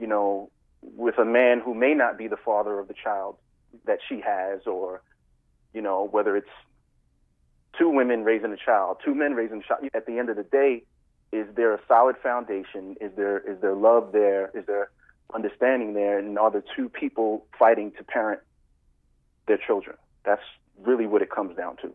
you 0.00 0.06
know, 0.06 0.50
with 0.80 1.18
a 1.18 1.26
man 1.26 1.60
who 1.60 1.74
may 1.74 1.92
not 1.92 2.16
be 2.16 2.26
the 2.26 2.38
father 2.38 2.78
of 2.78 2.88
the 2.88 2.94
child 2.94 3.36
that 3.84 3.98
she 4.08 4.20
has, 4.20 4.66
or, 4.66 5.02
you 5.74 5.82
know, 5.82 6.08
whether 6.10 6.36
it's 6.36 6.50
two 7.78 7.90
women 7.90 8.24
raising 8.24 8.52
a 8.52 8.56
child, 8.56 8.96
two 9.04 9.14
men 9.14 9.34
raising 9.34 9.58
a 9.58 9.62
child. 9.62 9.88
At 9.94 10.06
the 10.06 10.18
end 10.18 10.30
of 10.30 10.36
the 10.36 10.42
day, 10.42 10.84
is 11.32 11.46
there 11.56 11.74
a 11.74 11.80
solid 11.88 12.16
foundation? 12.22 12.94
Is 13.00 13.10
there 13.16 13.38
is 13.38 13.60
there 13.60 13.74
love 13.74 14.12
there? 14.12 14.50
Is 14.54 14.66
there 14.66 14.90
understanding 15.34 15.94
there? 15.94 16.18
And 16.18 16.38
are 16.38 16.50
the 16.50 16.62
two 16.76 16.88
people 16.90 17.46
fighting 17.58 17.90
to 17.96 18.04
parent 18.04 18.40
their 19.48 19.58
children? 19.58 19.96
That's 20.24 20.42
really 20.84 21.06
what 21.06 21.22
it 21.22 21.30
comes 21.30 21.56
down 21.56 21.78
to. 21.78 21.92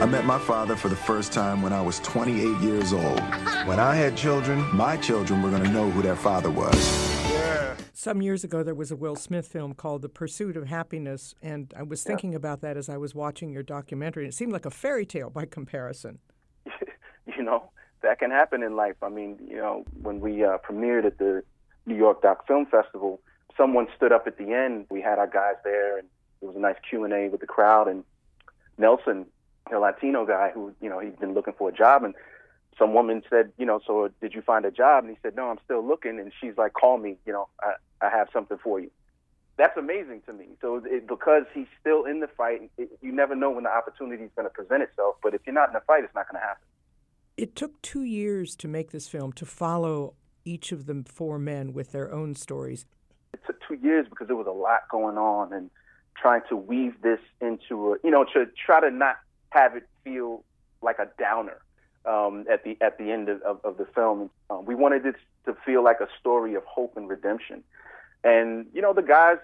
I 0.00 0.06
met 0.06 0.24
my 0.24 0.38
father 0.38 0.76
for 0.76 0.88
the 0.88 0.96
first 0.96 1.32
time 1.32 1.62
when 1.62 1.72
I 1.72 1.80
was 1.80 2.00
28 2.00 2.60
years 2.60 2.92
old. 2.92 3.20
When 3.66 3.78
I 3.78 3.94
had 3.94 4.16
children, 4.16 4.64
my 4.74 4.96
children 4.96 5.42
were 5.42 5.50
going 5.50 5.64
to 5.64 5.70
know 5.70 5.90
who 5.90 6.00
their 6.00 6.16
father 6.16 6.50
was. 6.50 6.78
Some 7.92 8.22
years 8.22 8.42
ago, 8.42 8.62
there 8.62 8.74
was 8.74 8.90
a 8.90 8.96
Will 8.96 9.14
Smith 9.16 9.46
film 9.46 9.74
called 9.74 10.00
The 10.00 10.08
Pursuit 10.08 10.56
of 10.56 10.68
Happiness, 10.68 11.34
and 11.42 11.74
I 11.76 11.82
was 11.82 12.02
thinking 12.02 12.32
yeah. 12.32 12.38
about 12.38 12.62
that 12.62 12.78
as 12.78 12.88
I 12.88 12.96
was 12.96 13.14
watching 13.14 13.50
your 13.50 13.62
documentary. 13.62 14.26
It 14.26 14.32
seemed 14.32 14.52
like 14.52 14.64
a 14.64 14.70
fairy 14.70 15.04
tale 15.04 15.28
by 15.28 15.44
comparison. 15.44 16.18
You 17.40 17.46
know, 17.46 17.70
that 18.02 18.18
can 18.18 18.30
happen 18.30 18.62
in 18.62 18.76
life. 18.76 18.96
I 19.02 19.08
mean, 19.08 19.38
you 19.48 19.56
know, 19.56 19.86
when 20.02 20.20
we 20.20 20.44
uh, 20.44 20.58
premiered 20.58 21.06
at 21.06 21.16
the 21.16 21.42
New 21.86 21.96
York 21.96 22.20
Doc 22.20 22.46
Film 22.46 22.66
Festival, 22.66 23.18
someone 23.56 23.86
stood 23.96 24.12
up 24.12 24.26
at 24.26 24.36
the 24.36 24.52
end. 24.52 24.84
We 24.90 25.00
had 25.00 25.18
our 25.18 25.26
guys 25.26 25.54
there, 25.64 25.96
and 25.96 26.06
it 26.42 26.44
was 26.44 26.54
a 26.54 26.58
nice 26.58 26.76
Q 26.86 27.04
and 27.04 27.14
A 27.14 27.28
with 27.28 27.40
the 27.40 27.46
crowd. 27.46 27.88
And 27.88 28.04
Nelson, 28.76 29.24
a 29.72 29.78
Latino 29.78 30.26
guy 30.26 30.50
who, 30.52 30.74
you 30.82 30.90
know, 30.90 30.98
he's 30.98 31.16
been 31.16 31.32
looking 31.32 31.54
for 31.56 31.70
a 31.70 31.72
job, 31.72 32.04
and 32.04 32.14
some 32.78 32.92
woman 32.92 33.22
said, 33.30 33.52
you 33.56 33.64
know, 33.64 33.80
so 33.86 34.10
did 34.20 34.34
you 34.34 34.42
find 34.42 34.66
a 34.66 34.70
job? 34.70 35.04
And 35.04 35.10
he 35.14 35.18
said, 35.22 35.34
no, 35.34 35.48
I'm 35.48 35.58
still 35.64 35.86
looking. 35.86 36.20
And 36.20 36.30
she's 36.38 36.58
like, 36.58 36.74
call 36.74 36.98
me, 36.98 37.16
you 37.24 37.32
know, 37.32 37.48
I, 37.62 37.72
I 38.02 38.10
have 38.10 38.28
something 38.34 38.58
for 38.62 38.80
you. 38.80 38.90
That's 39.56 39.76
amazing 39.78 40.22
to 40.26 40.34
me. 40.34 40.46
So 40.60 40.82
it, 40.84 41.06
because 41.06 41.44
he's 41.54 41.66
still 41.80 42.04
in 42.04 42.20
the 42.20 42.28
fight, 42.28 42.70
it, 42.76 42.90
you 43.00 43.12
never 43.12 43.34
know 43.34 43.50
when 43.50 43.64
the 43.64 43.70
opportunity 43.70 44.24
is 44.24 44.30
going 44.36 44.46
to 44.46 44.54
present 44.54 44.82
itself. 44.82 45.16
But 45.22 45.34
if 45.34 45.40
you're 45.46 45.54
not 45.54 45.68
in 45.68 45.74
the 45.74 45.82
fight, 45.86 46.04
it's 46.04 46.14
not 46.14 46.26
going 46.30 46.40
to 46.40 46.46
happen. 46.46 46.64
It 47.40 47.56
took 47.56 47.80
two 47.80 48.02
years 48.02 48.54
to 48.56 48.68
make 48.68 48.90
this 48.90 49.08
film 49.08 49.32
to 49.32 49.46
follow 49.46 50.12
each 50.44 50.72
of 50.72 50.84
the 50.84 51.02
four 51.06 51.38
men 51.38 51.72
with 51.72 51.90
their 51.90 52.12
own 52.12 52.34
stories. 52.34 52.84
It 53.32 53.40
took 53.46 53.56
two 53.66 53.76
years 53.76 54.06
because 54.10 54.26
there 54.26 54.36
was 54.36 54.46
a 54.46 54.50
lot 54.50 54.80
going 54.90 55.16
on 55.16 55.54
and 55.54 55.70
trying 56.20 56.42
to 56.50 56.56
weave 56.56 57.00
this 57.00 57.20
into 57.40 57.94
a, 57.94 57.96
you 58.04 58.10
know, 58.10 58.24
to 58.34 58.44
try 58.66 58.82
to 58.82 58.90
not 58.90 59.16
have 59.48 59.74
it 59.74 59.88
feel 60.04 60.44
like 60.82 60.98
a 60.98 61.08
downer 61.18 61.62
um, 62.04 62.44
at 62.52 62.62
the 62.62 62.76
at 62.82 62.98
the 62.98 63.10
end 63.10 63.30
of, 63.30 63.40
of, 63.40 63.60
of 63.64 63.78
the 63.78 63.86
film. 63.86 64.28
Um, 64.50 64.66
we 64.66 64.74
wanted 64.74 65.06
it 65.06 65.16
to 65.46 65.56
feel 65.64 65.82
like 65.82 66.00
a 66.00 66.08
story 66.20 66.56
of 66.56 66.64
hope 66.64 66.98
and 66.98 67.08
redemption. 67.08 67.64
And 68.22 68.66
you 68.74 68.82
know, 68.82 68.92
the 68.92 69.00
guys, 69.00 69.38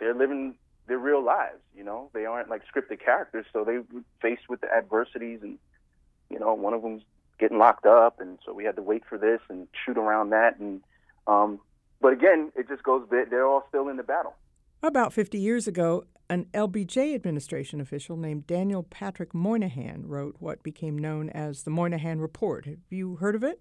they're 0.00 0.14
living 0.14 0.56
their 0.86 0.98
real 0.98 1.24
lives. 1.24 1.62
You 1.74 1.84
know, 1.84 2.10
they 2.12 2.26
aren't 2.26 2.50
like 2.50 2.60
scripted 2.70 3.02
characters, 3.02 3.46
so 3.54 3.64
they 3.64 3.78
were 3.78 4.02
faced 4.20 4.50
with 4.50 4.60
the 4.60 4.68
adversities, 4.70 5.40
and 5.42 5.58
you 6.30 6.38
know, 6.38 6.54
one 6.54 6.74
of 6.74 6.82
them's 6.82 7.02
getting 7.38 7.58
locked 7.58 7.86
up, 7.86 8.20
and 8.20 8.38
so 8.44 8.52
we 8.52 8.64
had 8.64 8.76
to 8.76 8.82
wait 8.82 9.04
for 9.08 9.18
this 9.18 9.40
and 9.48 9.68
shoot 9.84 9.98
around 9.98 10.30
that. 10.30 10.58
And 10.58 10.82
um, 11.26 11.60
but 12.00 12.12
again, 12.12 12.52
it 12.56 12.68
just 12.68 12.82
goes. 12.82 13.06
Bit 13.08 13.30
they're 13.30 13.46
all 13.46 13.64
still 13.68 13.88
in 13.88 13.96
the 13.96 14.02
battle. 14.02 14.34
About 14.82 15.12
50 15.12 15.38
years 15.38 15.66
ago, 15.66 16.04
an 16.28 16.46
LBJ 16.52 17.14
administration 17.14 17.80
official 17.80 18.16
named 18.16 18.46
Daniel 18.46 18.82
Patrick 18.82 19.34
Moynihan 19.34 20.06
wrote 20.06 20.36
what 20.38 20.62
became 20.62 20.98
known 20.98 21.30
as 21.30 21.62
the 21.62 21.70
Moynihan 21.70 22.20
Report. 22.20 22.66
Have 22.66 22.78
you 22.90 23.16
heard 23.16 23.34
of 23.34 23.42
it? 23.42 23.60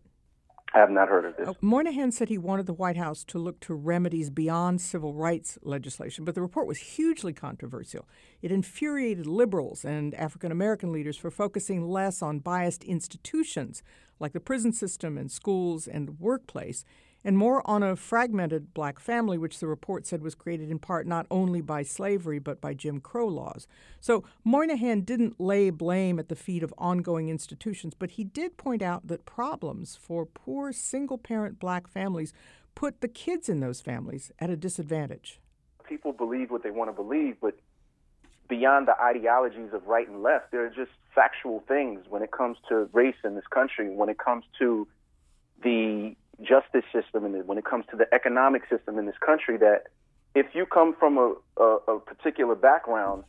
I 0.73 0.79
have 0.79 0.89
not 0.89 1.07
heard 1.07 1.25
of 1.25 1.37
this. 1.37 1.47
Uh, 1.47 1.53
Moynihan 1.61 2.11
said 2.11 2.27
he 2.27 2.37
wanted 2.37 2.65
the 2.65 2.73
White 2.73 2.97
House 2.97 3.23
to 3.25 3.39
look 3.39 3.59
to 3.61 3.73
remedies 3.73 4.29
beyond 4.29 4.81
civil 4.81 5.13
rights 5.13 5.57
legislation, 5.61 6.25
but 6.25 6.35
the 6.35 6.41
report 6.41 6.67
was 6.67 6.77
hugely 6.77 7.31
controversial. 7.31 8.07
It 8.41 8.51
infuriated 8.51 9.25
liberals 9.25 9.85
and 9.85 10.13
African 10.15 10.51
American 10.51 10.91
leaders 10.91 11.17
for 11.17 11.31
focusing 11.31 11.87
less 11.87 12.21
on 12.21 12.39
biased 12.39 12.83
institutions 12.83 13.83
like 14.19 14.33
the 14.33 14.39
prison 14.39 14.73
system 14.73 15.17
and 15.17 15.31
schools 15.31 15.87
and 15.87 16.19
workplace 16.19 16.83
and 17.25 17.37
more 17.37 17.67
on 17.67 17.81
a 17.81 17.95
fragmented 17.95 18.73
black 18.75 18.99
family, 18.99 19.37
which 19.37 19.59
the 19.59 19.67
report 19.67 20.05
said 20.05 20.21
was 20.21 20.35
created 20.35 20.69
in 20.69 20.77
part 20.77 21.07
not 21.07 21.25
only 21.31 21.59
by 21.59 21.81
slavery 21.81 22.37
but 22.37 22.61
by 22.61 22.73
Jim 22.73 23.01
Crow 23.01 23.27
laws. 23.27 23.67
So 23.99 24.23
Moynihan 24.43 25.01
didn't 25.01 25.41
lay 25.41 25.71
blame 25.71 26.19
at 26.19 26.29
the 26.29 26.35
feet 26.35 26.61
of 26.61 26.73
ongoing 26.77 27.27
institutions, 27.27 27.95
but 27.97 28.11
he 28.11 28.23
did 28.23 28.55
point 28.55 28.83
out 28.83 29.07
that 29.07 29.25
problems 29.25 29.97
for 29.99 30.25
poor 30.25 30.71
single 30.71 31.17
parent 31.17 31.59
black 31.59 31.87
families 31.87 32.31
put 32.75 33.01
the 33.01 33.07
kids 33.07 33.49
in 33.49 33.59
those 33.59 33.81
families 33.81 34.31
at 34.39 34.51
a 34.51 34.55
disadvantage. 34.55 35.39
People 35.89 36.13
believe 36.13 36.51
what 36.51 36.61
they 36.61 36.71
want 36.71 36.89
to 36.89 36.93
believe, 36.93 37.37
but 37.41 37.57
beyond 38.47 38.87
the 38.87 38.99
ideologies 39.01 39.73
of 39.73 39.87
right 39.87 40.07
and 40.07 40.21
left, 40.21 40.51
there 40.51 40.63
are 40.65 40.69
just 40.69 40.91
factual 41.15 41.63
things 41.67 42.05
when 42.07 42.21
it 42.21 42.31
comes 42.31 42.57
to 42.69 42.87
race 42.93 43.15
in 43.23 43.33
this 43.33 43.47
country, 43.49 43.89
when 43.89 44.09
it 44.09 44.19
comes 44.19 44.43
to 44.59 44.87
the 45.63 46.15
justice 46.41 46.83
system 46.91 47.25
and 47.25 47.47
when 47.47 47.57
it 47.57 47.65
comes 47.65 47.85
to 47.91 47.95
the 47.95 48.13
economic 48.13 48.63
system 48.69 48.97
in 48.97 49.05
this 49.05 49.17
country 49.25 49.57
that 49.57 49.83
if 50.33 50.47
you 50.53 50.65
come 50.65 50.93
from 50.99 51.17
a, 51.17 51.33
a, 51.57 51.77
a 51.87 51.99
particular 51.99 52.55
background, 52.55 53.23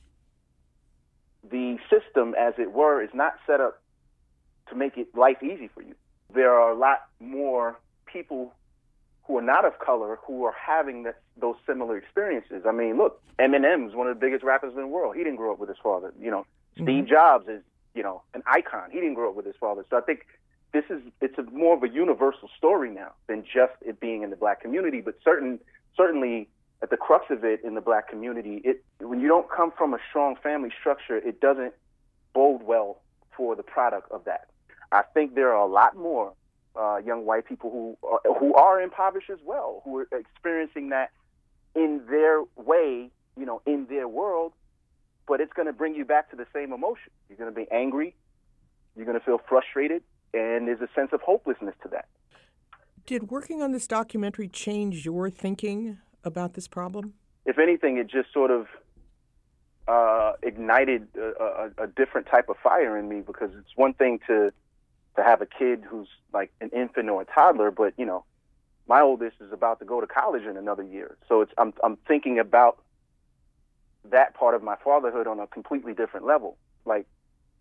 the 1.49 1.79
system, 1.89 2.35
as 2.39 2.55
it 2.59 2.73
were, 2.73 3.03
is 3.03 3.11
not 3.15 3.35
set 3.47 3.61
up 3.61 3.81
to 4.69 4.75
make 4.75 4.97
it 4.97 5.15
life 5.15 5.43
easy 5.43 5.69
for 5.73 5.83
you. 5.83 5.95
There 6.35 6.53
are 6.53 6.73
a 6.73 6.77
lot 6.77 7.03
more 7.21 7.79
people 8.07 8.53
who 9.25 9.39
are 9.39 9.43
not 9.43 9.65
of 9.65 9.79
color 9.79 10.19
who 10.27 10.45
are 10.45 10.55
having 10.55 11.05
that, 11.05 11.21
those 11.37 11.55
similar 11.67 11.97
experiences. 11.97 12.63
I 12.67 12.73
mean, 12.73 12.97
look, 12.97 13.23
Eminem 13.39 13.89
is 13.89 13.95
one 13.95 14.09
of 14.09 14.17
the 14.17 14.21
biggest 14.21 14.45
rappers 14.45 14.73
in 14.75 14.81
the 14.81 14.87
world. 14.87 15.17
He 15.17 15.23
didn't 15.23 15.37
grow 15.37 15.53
up 15.53 15.59
with 15.59 15.69
his 15.69 15.79
father. 15.81 16.13
You 16.21 16.31
know, 16.31 16.47
mm-hmm. 16.77 16.85
Steve 16.85 17.09
Jobs 17.09 17.49
is, 17.49 17.63
you 17.95 18.03
know, 18.03 18.23
an 18.35 18.43
icon. 18.47 18.91
He 18.91 18.99
didn't 18.99 19.15
grow 19.15 19.31
up 19.31 19.37
with 19.37 19.47
his 19.47 19.57
father. 19.61 19.85
So 19.91 19.97
I 19.97 20.01
think 20.01 20.27
this 20.77 20.85
is 20.91 21.03
it's 21.23 21.39
a 21.39 21.43
more 21.51 21.75
of 21.75 21.83
a 21.83 21.89
universal 21.89 22.51
story 22.57 22.91
now 22.91 23.13
than 23.29 23.43
just 23.43 23.73
it 23.81 23.99
being 23.99 24.23
in 24.23 24.29
the 24.29 24.37
black 24.37 24.61
community. 24.61 25.01
But 25.01 25.15
certain 25.25 25.59
certainly 25.97 26.49
at 26.83 26.91
the 26.91 26.99
crux 26.99 27.25
of 27.31 27.45
it 27.45 27.65
in 27.65 27.75
the 27.75 27.81
black 27.81 28.09
community, 28.11 28.61
it 28.63 28.85
when 29.01 29.21
you 29.21 29.29
don't 29.29 29.51
come 29.51 29.73
from 29.77 29.95
a 29.95 29.99
strong 30.11 30.37
family 30.43 30.71
structure, 30.79 31.17
it 31.17 31.41
doesn't 31.41 31.73
bode 32.35 32.63
well 32.63 33.01
for 33.35 33.57
the 33.57 33.63
product 33.63 34.13
of 34.13 34.25
that. 34.25 34.49
I 34.93 35.03
think 35.15 35.35
there 35.35 35.53
are 35.55 35.67
a 35.67 35.73
lot 35.73 35.97
more 35.97 36.35
uh, 36.79 36.99
young 36.99 37.25
white 37.25 37.47
people 37.47 37.71
who 37.71 37.97
are, 38.07 38.21
who 38.39 38.55
are 38.55 38.81
impoverished 38.81 39.31
as 39.31 39.39
well, 39.43 39.81
who 39.85 40.01
are 40.01 40.09
experiencing 40.13 40.91
that 40.91 41.11
in 41.75 42.03
their 42.11 42.43
way, 42.57 43.11
you 43.39 43.47
know, 43.47 43.63
in 43.67 43.87
their 43.87 44.09
world. 44.09 44.53
But 45.27 45.41
it's 45.41 45.53
going 45.55 45.67
to 45.67 45.73
bring 45.73 45.95
you 45.95 46.05
back 46.05 46.31
to 46.31 46.37
the 46.37 46.47
same 46.55 46.73
emotion. 46.73 47.11
You're 47.29 47.39
going 47.39 47.53
to 47.53 47.59
be 47.59 47.67
angry. 47.73 48.15
You're 48.95 49.07
going 49.07 49.19
to 49.19 49.25
feel 49.25 49.41
frustrated 49.49 50.03
and 50.37 50.69
there's 50.69 50.81
a 50.81 50.89
sense 50.95 51.11
of 51.13 51.21
hopelessness 51.23 51.75
to 51.83 51.89
that. 51.89 52.07
Did 53.07 53.31
working 53.31 53.63
on 53.63 53.73
this 53.73 53.87
documentary 53.87 54.49
change 54.49 55.05
your 55.05 55.31
thinking 55.31 55.99
about 56.25 56.55
this 56.55 56.69
problem? 56.69 57.15
If 57.45 57.59
anything, 57.59 57.99
it 57.99 58.09
just 58.09 58.33
sort 58.33 58.51
of 58.51 58.67
uh, 59.87 60.33
ignited 60.43 61.07
a, 61.17 61.71
a, 61.79 61.85
a, 61.85 61.87
different 61.87 62.27
type 62.27 62.49
of 62.49 62.57
fire 62.61 62.99
in 62.99 63.09
me 63.09 63.21
because 63.21 63.51
it's 63.57 63.77
one 63.77 63.95
thing 63.95 64.19
to 64.27 64.53
to 65.15 65.23
have 65.23 65.41
a 65.41 65.47
kid 65.47 65.85
who's 65.89 66.09
like 66.33 66.53
an 66.61 66.71
infant 66.71 67.09
or 67.09 67.23
a 67.23 67.25
toddler, 67.25 67.71
but 67.71 67.95
you 67.97 68.05
know, 68.05 68.25
my 68.89 69.01
oldest 69.01 69.37
is 69.41 69.53
about 69.53 69.79
to 69.79 69.85
go 69.85 70.01
to 70.01 70.07
college 70.07 70.43
in 70.43 70.57
another 70.57 70.83
year, 70.83 71.17
so 71.29 71.41
it's 71.41 71.53
I'm 71.57 71.73
I'm 71.85 71.97
thinking 72.09 72.41
about 72.41 72.83
that 74.11 74.35
part 74.35 74.57
of 74.57 74.63
my 74.63 74.77
fatherhood 74.83 75.29
on 75.29 75.39
a 75.39 75.47
completely 75.47 75.95
different 75.95 76.27
level. 76.27 76.57
Like 76.85 77.07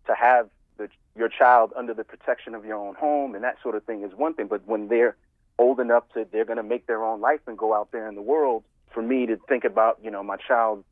to 0.08 0.14
have 0.14 0.48
the, 0.78 0.88
your 1.16 1.28
child 1.28 1.72
under 1.76 1.94
the 1.94 2.04
protection 2.04 2.54
of 2.54 2.64
your 2.64 2.76
own 2.76 2.94
home 2.94 3.34
and 3.34 3.44
that 3.44 3.56
sort 3.62 3.74
of 3.74 3.84
thing 3.84 4.02
is 4.02 4.12
one 4.14 4.34
thing. 4.34 4.46
But 4.46 4.66
when 4.66 4.88
they're 4.88 5.16
old 5.58 5.80
enough 5.80 6.04
to, 6.14 6.26
they're 6.30 6.44
going 6.44 6.58
to 6.58 6.62
make 6.62 6.86
their 6.86 7.02
own 7.02 7.20
life 7.20 7.40
and 7.46 7.56
go 7.56 7.74
out 7.74 7.90
there 7.92 8.08
in 8.08 8.14
the 8.14 8.22
world. 8.22 8.64
For 8.92 9.02
me 9.02 9.26
to 9.26 9.36
think 9.48 9.64
about, 9.64 9.98
you 10.02 10.10
know, 10.10 10.22
my 10.22 10.36
child 10.36 10.84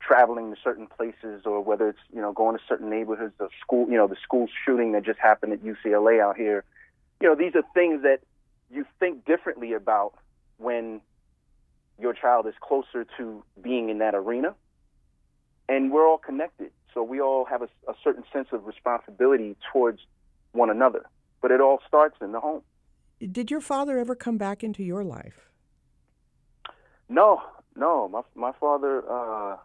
traveling 0.00 0.54
to 0.54 0.60
certain 0.62 0.86
places 0.86 1.42
or 1.44 1.62
whether 1.62 1.88
it's, 1.88 1.98
you 2.12 2.20
know, 2.20 2.32
going 2.32 2.56
to 2.56 2.62
certain 2.68 2.90
neighborhoods, 2.90 3.34
the 3.38 3.48
school, 3.60 3.88
you 3.88 3.96
know, 3.96 4.06
the 4.06 4.16
school 4.22 4.48
shooting 4.64 4.92
that 4.92 5.04
just 5.04 5.18
happened 5.18 5.52
at 5.52 5.60
UCLA 5.60 6.20
out 6.20 6.36
here. 6.36 6.64
You 7.20 7.28
know, 7.28 7.34
these 7.34 7.54
are 7.54 7.62
things 7.74 8.02
that 8.02 8.20
you 8.70 8.86
think 8.98 9.24
differently 9.24 9.72
about 9.72 10.14
when 10.58 11.00
your 11.98 12.14
child 12.14 12.46
is 12.46 12.54
closer 12.60 13.06
to 13.18 13.44
being 13.60 13.90
in 13.90 13.98
that 13.98 14.14
arena. 14.14 14.54
And 15.68 15.92
we're 15.92 16.08
all 16.08 16.18
connected. 16.18 16.70
So 16.94 17.02
we 17.02 17.20
all 17.20 17.44
have 17.44 17.62
a, 17.62 17.68
a 17.88 17.94
certain 18.02 18.24
sense 18.32 18.48
of 18.52 18.66
responsibility 18.66 19.56
towards 19.72 20.00
one 20.52 20.70
another. 20.70 21.06
But 21.40 21.50
it 21.50 21.60
all 21.60 21.80
starts 21.86 22.16
in 22.20 22.32
the 22.32 22.40
home. 22.40 22.62
Did 23.20 23.50
your 23.50 23.60
father 23.60 23.98
ever 23.98 24.14
come 24.14 24.38
back 24.38 24.62
into 24.64 24.82
your 24.82 25.04
life? 25.04 25.50
No, 27.08 27.42
no. 27.76 28.08
My 28.08 28.22
my 28.34 28.52
father 28.58 29.02
uh, 29.10 29.56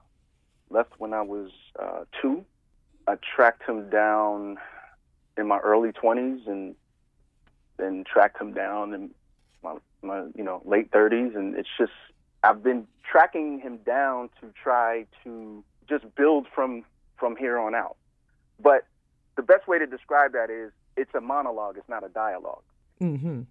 left 0.69 0.93
when 0.97 1.13
I 1.13 1.21
was 1.21 1.51
uh, 1.79 2.05
two. 2.21 2.43
I 3.07 3.15
tracked 3.35 3.63
him 3.67 3.89
down 3.89 4.57
in 5.37 5.47
my 5.47 5.59
early 5.59 5.91
twenties, 5.91 6.41
and 6.47 6.75
then 7.77 8.03
tracked 8.11 8.41
him 8.41 8.53
down 8.53 8.93
in 8.93 9.11
my 9.63 9.75
my 10.01 10.23
you 10.35 10.43
know 10.43 10.61
late 10.65 10.91
thirties, 10.91 11.33
and 11.35 11.55
it's 11.55 11.69
just 11.77 11.93
I've 12.43 12.63
been 12.63 12.87
tracking 13.09 13.59
him 13.59 13.77
down 13.85 14.29
to 14.41 14.51
try 14.61 15.05
to 15.23 15.63
just 15.87 16.13
build 16.15 16.47
from 16.53 16.83
from 17.17 17.35
here 17.35 17.57
on 17.57 17.75
out. 17.75 17.97
But 18.61 18.85
the 19.35 19.43
best 19.43 19.67
way 19.67 19.79
to 19.79 19.85
describe 19.85 20.33
that 20.33 20.49
is 20.49 20.71
it's 20.95 21.13
a 21.13 21.21
monologue, 21.21 21.77
it's 21.77 21.89
not 21.89 22.05
a 22.05 22.09
dialogue. 22.09 22.63
Mm-hmm. 23.01 23.41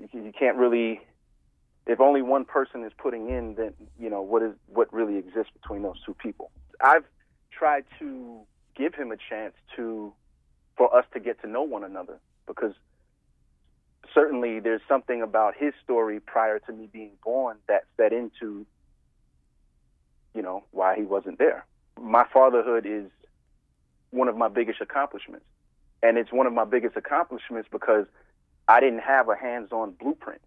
You, 0.00 0.08
you 0.24 0.32
can't 0.36 0.56
really, 0.56 1.00
if 1.86 2.00
only 2.00 2.22
one 2.22 2.44
person 2.44 2.84
is 2.84 2.92
putting 2.98 3.28
in, 3.28 3.54
then 3.54 3.74
you 3.98 4.10
know 4.10 4.22
what 4.22 4.42
is 4.42 4.52
what 4.66 4.92
really 4.92 5.16
exists 5.16 5.52
between 5.60 5.82
those 5.82 6.00
two 6.04 6.14
people. 6.14 6.50
I've 6.80 7.04
tried 7.50 7.84
to 7.98 8.40
give 8.76 8.94
him 8.94 9.10
a 9.10 9.16
chance 9.16 9.54
to, 9.76 10.12
for 10.76 10.96
us 10.96 11.04
to 11.12 11.20
get 11.20 11.40
to 11.42 11.48
know 11.48 11.62
one 11.62 11.82
another 11.82 12.20
because 12.46 12.72
certainly 14.14 14.60
there's 14.60 14.80
something 14.88 15.22
about 15.22 15.54
his 15.56 15.74
story 15.82 16.20
prior 16.20 16.58
to 16.60 16.72
me 16.72 16.88
being 16.90 17.10
born 17.24 17.58
that 17.66 17.84
fed 17.96 18.12
into, 18.12 18.64
you 20.34 20.42
know, 20.42 20.64
why 20.70 20.96
he 20.96 21.02
wasn't 21.02 21.38
there. 21.38 21.66
My 22.00 22.24
fatherhood 22.32 22.86
is 22.86 23.10
one 24.10 24.28
of 24.28 24.36
my 24.36 24.48
biggest 24.48 24.80
accomplishments. 24.80 25.44
And 26.02 26.16
it's 26.16 26.32
one 26.32 26.46
of 26.46 26.52
my 26.52 26.64
biggest 26.64 26.96
accomplishments 26.96 27.68
because 27.70 28.06
I 28.68 28.80
didn't 28.80 29.00
have 29.00 29.28
a 29.28 29.36
hands-on 29.36 29.92
blueprint, 29.92 30.40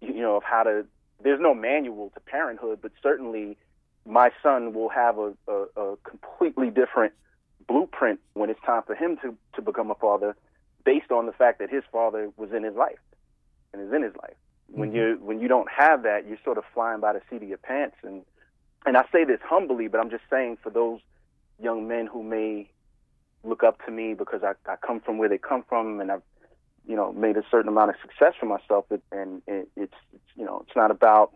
you 0.00 0.20
know, 0.20 0.36
of 0.36 0.42
how 0.42 0.64
to. 0.64 0.84
There's 1.22 1.40
no 1.40 1.54
manual 1.54 2.10
to 2.14 2.20
parenthood, 2.20 2.78
but 2.80 2.92
certainly 3.02 3.56
my 4.06 4.30
son 4.42 4.72
will 4.72 4.88
have 4.88 5.18
a, 5.18 5.32
a, 5.46 5.66
a 5.76 5.96
completely 5.98 6.70
different 6.70 7.12
blueprint 7.66 8.20
when 8.34 8.50
it's 8.50 8.60
time 8.64 8.82
for 8.86 8.94
him 8.94 9.16
to, 9.22 9.36
to 9.54 9.62
become 9.62 9.90
a 9.90 9.94
father 9.94 10.36
based 10.84 11.10
on 11.10 11.26
the 11.26 11.32
fact 11.32 11.58
that 11.58 11.70
his 11.70 11.82
father 11.92 12.30
was 12.36 12.50
in 12.52 12.62
his 12.62 12.74
life 12.74 12.98
and 13.72 13.82
is 13.82 13.92
in 13.92 14.02
his 14.02 14.14
life. 14.16 14.36
When 14.68 14.90
mm-hmm. 14.90 14.96
you 14.96 15.18
when 15.20 15.40
you 15.40 15.48
don't 15.48 15.68
have 15.70 16.02
that, 16.02 16.26
you're 16.26 16.38
sort 16.44 16.58
of 16.58 16.64
flying 16.74 17.00
by 17.00 17.12
the 17.12 17.20
seat 17.28 17.42
of 17.42 17.48
your 17.48 17.58
pants 17.58 17.96
and 18.02 18.22
and 18.86 18.96
I 18.96 19.04
say 19.12 19.24
this 19.24 19.40
humbly, 19.44 19.88
but 19.88 20.00
I'm 20.00 20.10
just 20.10 20.24
saying 20.30 20.58
for 20.62 20.70
those 20.70 21.00
young 21.60 21.88
men 21.88 22.06
who 22.06 22.22
may 22.22 22.70
look 23.44 23.62
up 23.62 23.84
to 23.86 23.92
me 23.92 24.14
because 24.14 24.42
I, 24.42 24.52
I 24.70 24.76
come 24.76 25.00
from 25.00 25.18
where 25.18 25.28
they 25.28 25.38
come 25.38 25.64
from 25.68 26.00
and 26.00 26.10
I've 26.10 26.22
you 26.86 26.96
know 26.96 27.12
made 27.12 27.36
a 27.36 27.42
certain 27.50 27.68
amount 27.68 27.90
of 27.90 27.96
success 28.00 28.34
for 28.38 28.46
myself 28.46 28.86
and 29.12 29.42
it, 29.46 29.68
it's, 29.76 29.94
it's 30.12 30.22
you 30.36 30.44
know 30.44 30.64
it's 30.66 30.76
not 30.76 30.90
about 30.90 31.32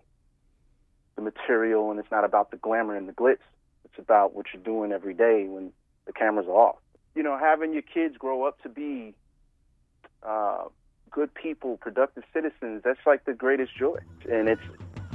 the 1.17 1.23
material 1.23 1.91
and 1.91 2.01
it's 2.01 2.11
not 2.11 2.25
about 2.25 2.51
the 2.51 2.57
glamour 2.57 2.97
and 2.97 3.09
the 3.09 3.13
glitz. 3.13 3.39
It's 3.85 3.99
about 3.99 4.35
what 4.35 4.47
you're 4.53 4.63
doing 4.63 4.93
every 4.93 5.15
day 5.15 5.47
when 5.47 5.73
the 6.07 6.13
cameras 6.13 6.47
are 6.47 6.57
off. 6.57 6.77
You 7.15 7.23
know 7.23 7.37
having 7.39 7.73
your 7.73 7.83
kids 7.83 8.17
grow 8.17 8.45
up 8.45 8.63
to 8.63 8.69
be 8.69 9.15
uh, 10.23 10.65
good 11.11 11.35
people 11.35 11.77
productive 11.77 12.23
citizens 12.33 12.83
that's 12.85 13.01
like 13.07 13.25
the 13.25 13.35
greatest 13.35 13.77
joy. 13.77 13.99
And 14.31 14.49
it's 14.49 14.63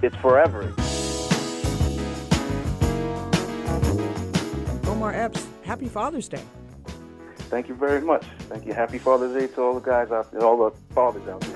it's 0.03 0.15
forever 0.17 0.73
Omar 4.97 5.13
Epps, 5.13 5.45
happy 5.63 5.87
Father's 5.87 6.27
Day. 6.27 6.41
Thank 7.51 7.69
you 7.69 7.75
very 7.75 8.01
much. 8.01 8.25
Thank 8.49 8.65
you. 8.65 8.73
Happy 8.73 8.97
Father's 8.97 9.39
Day 9.39 9.45
to 9.53 9.61
all 9.61 9.75
the 9.75 9.79
guys 9.79 10.09
out 10.11 10.31
there, 10.31 10.43
all 10.43 10.57
the 10.57 10.75
fathers 10.95 11.27
out 11.27 11.39
there. 11.39 11.55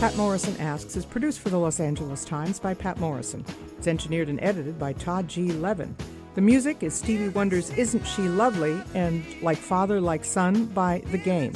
Patt 0.00 0.16
Morrison 0.16 0.56
Asks 0.58 0.96
is 0.96 1.04
produced 1.04 1.40
for 1.40 1.50
the 1.50 1.58
Los 1.58 1.80
Angeles 1.80 2.24
Times 2.24 2.58
by 2.58 2.72
Patt 2.72 2.98
Morrison. 2.98 3.44
It's 3.76 3.86
engineered 3.86 4.30
and 4.30 4.42
edited 4.42 4.78
by 4.78 4.94
Todd 4.94 5.28
G. 5.28 5.52
Levin. 5.52 5.94
The 6.34 6.40
music 6.40 6.82
is 6.82 6.94
Stevie 6.94 7.28
Wonder's 7.28 7.68
Isn't 7.74 8.06
She 8.06 8.22
Lovely 8.22 8.82
and 8.94 9.22
Like 9.42 9.58
Father, 9.58 10.00
Like 10.00 10.24
Son 10.24 10.64
by 10.64 11.02
The 11.10 11.18
Game. 11.18 11.52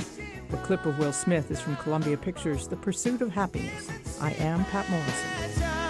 The 0.50 0.58
clip 0.58 0.84
of 0.84 0.98
Will 0.98 1.14
Smith 1.14 1.50
is 1.50 1.62
from 1.62 1.76
Columbia 1.76 2.18
Pictures' 2.18 2.68
The 2.68 2.76
Pursuit 2.76 3.22
of 3.22 3.30
Happiness. 3.30 3.88
I 4.20 4.32
am 4.32 4.66
Patt 4.66 4.88
Morrison. 4.90 5.85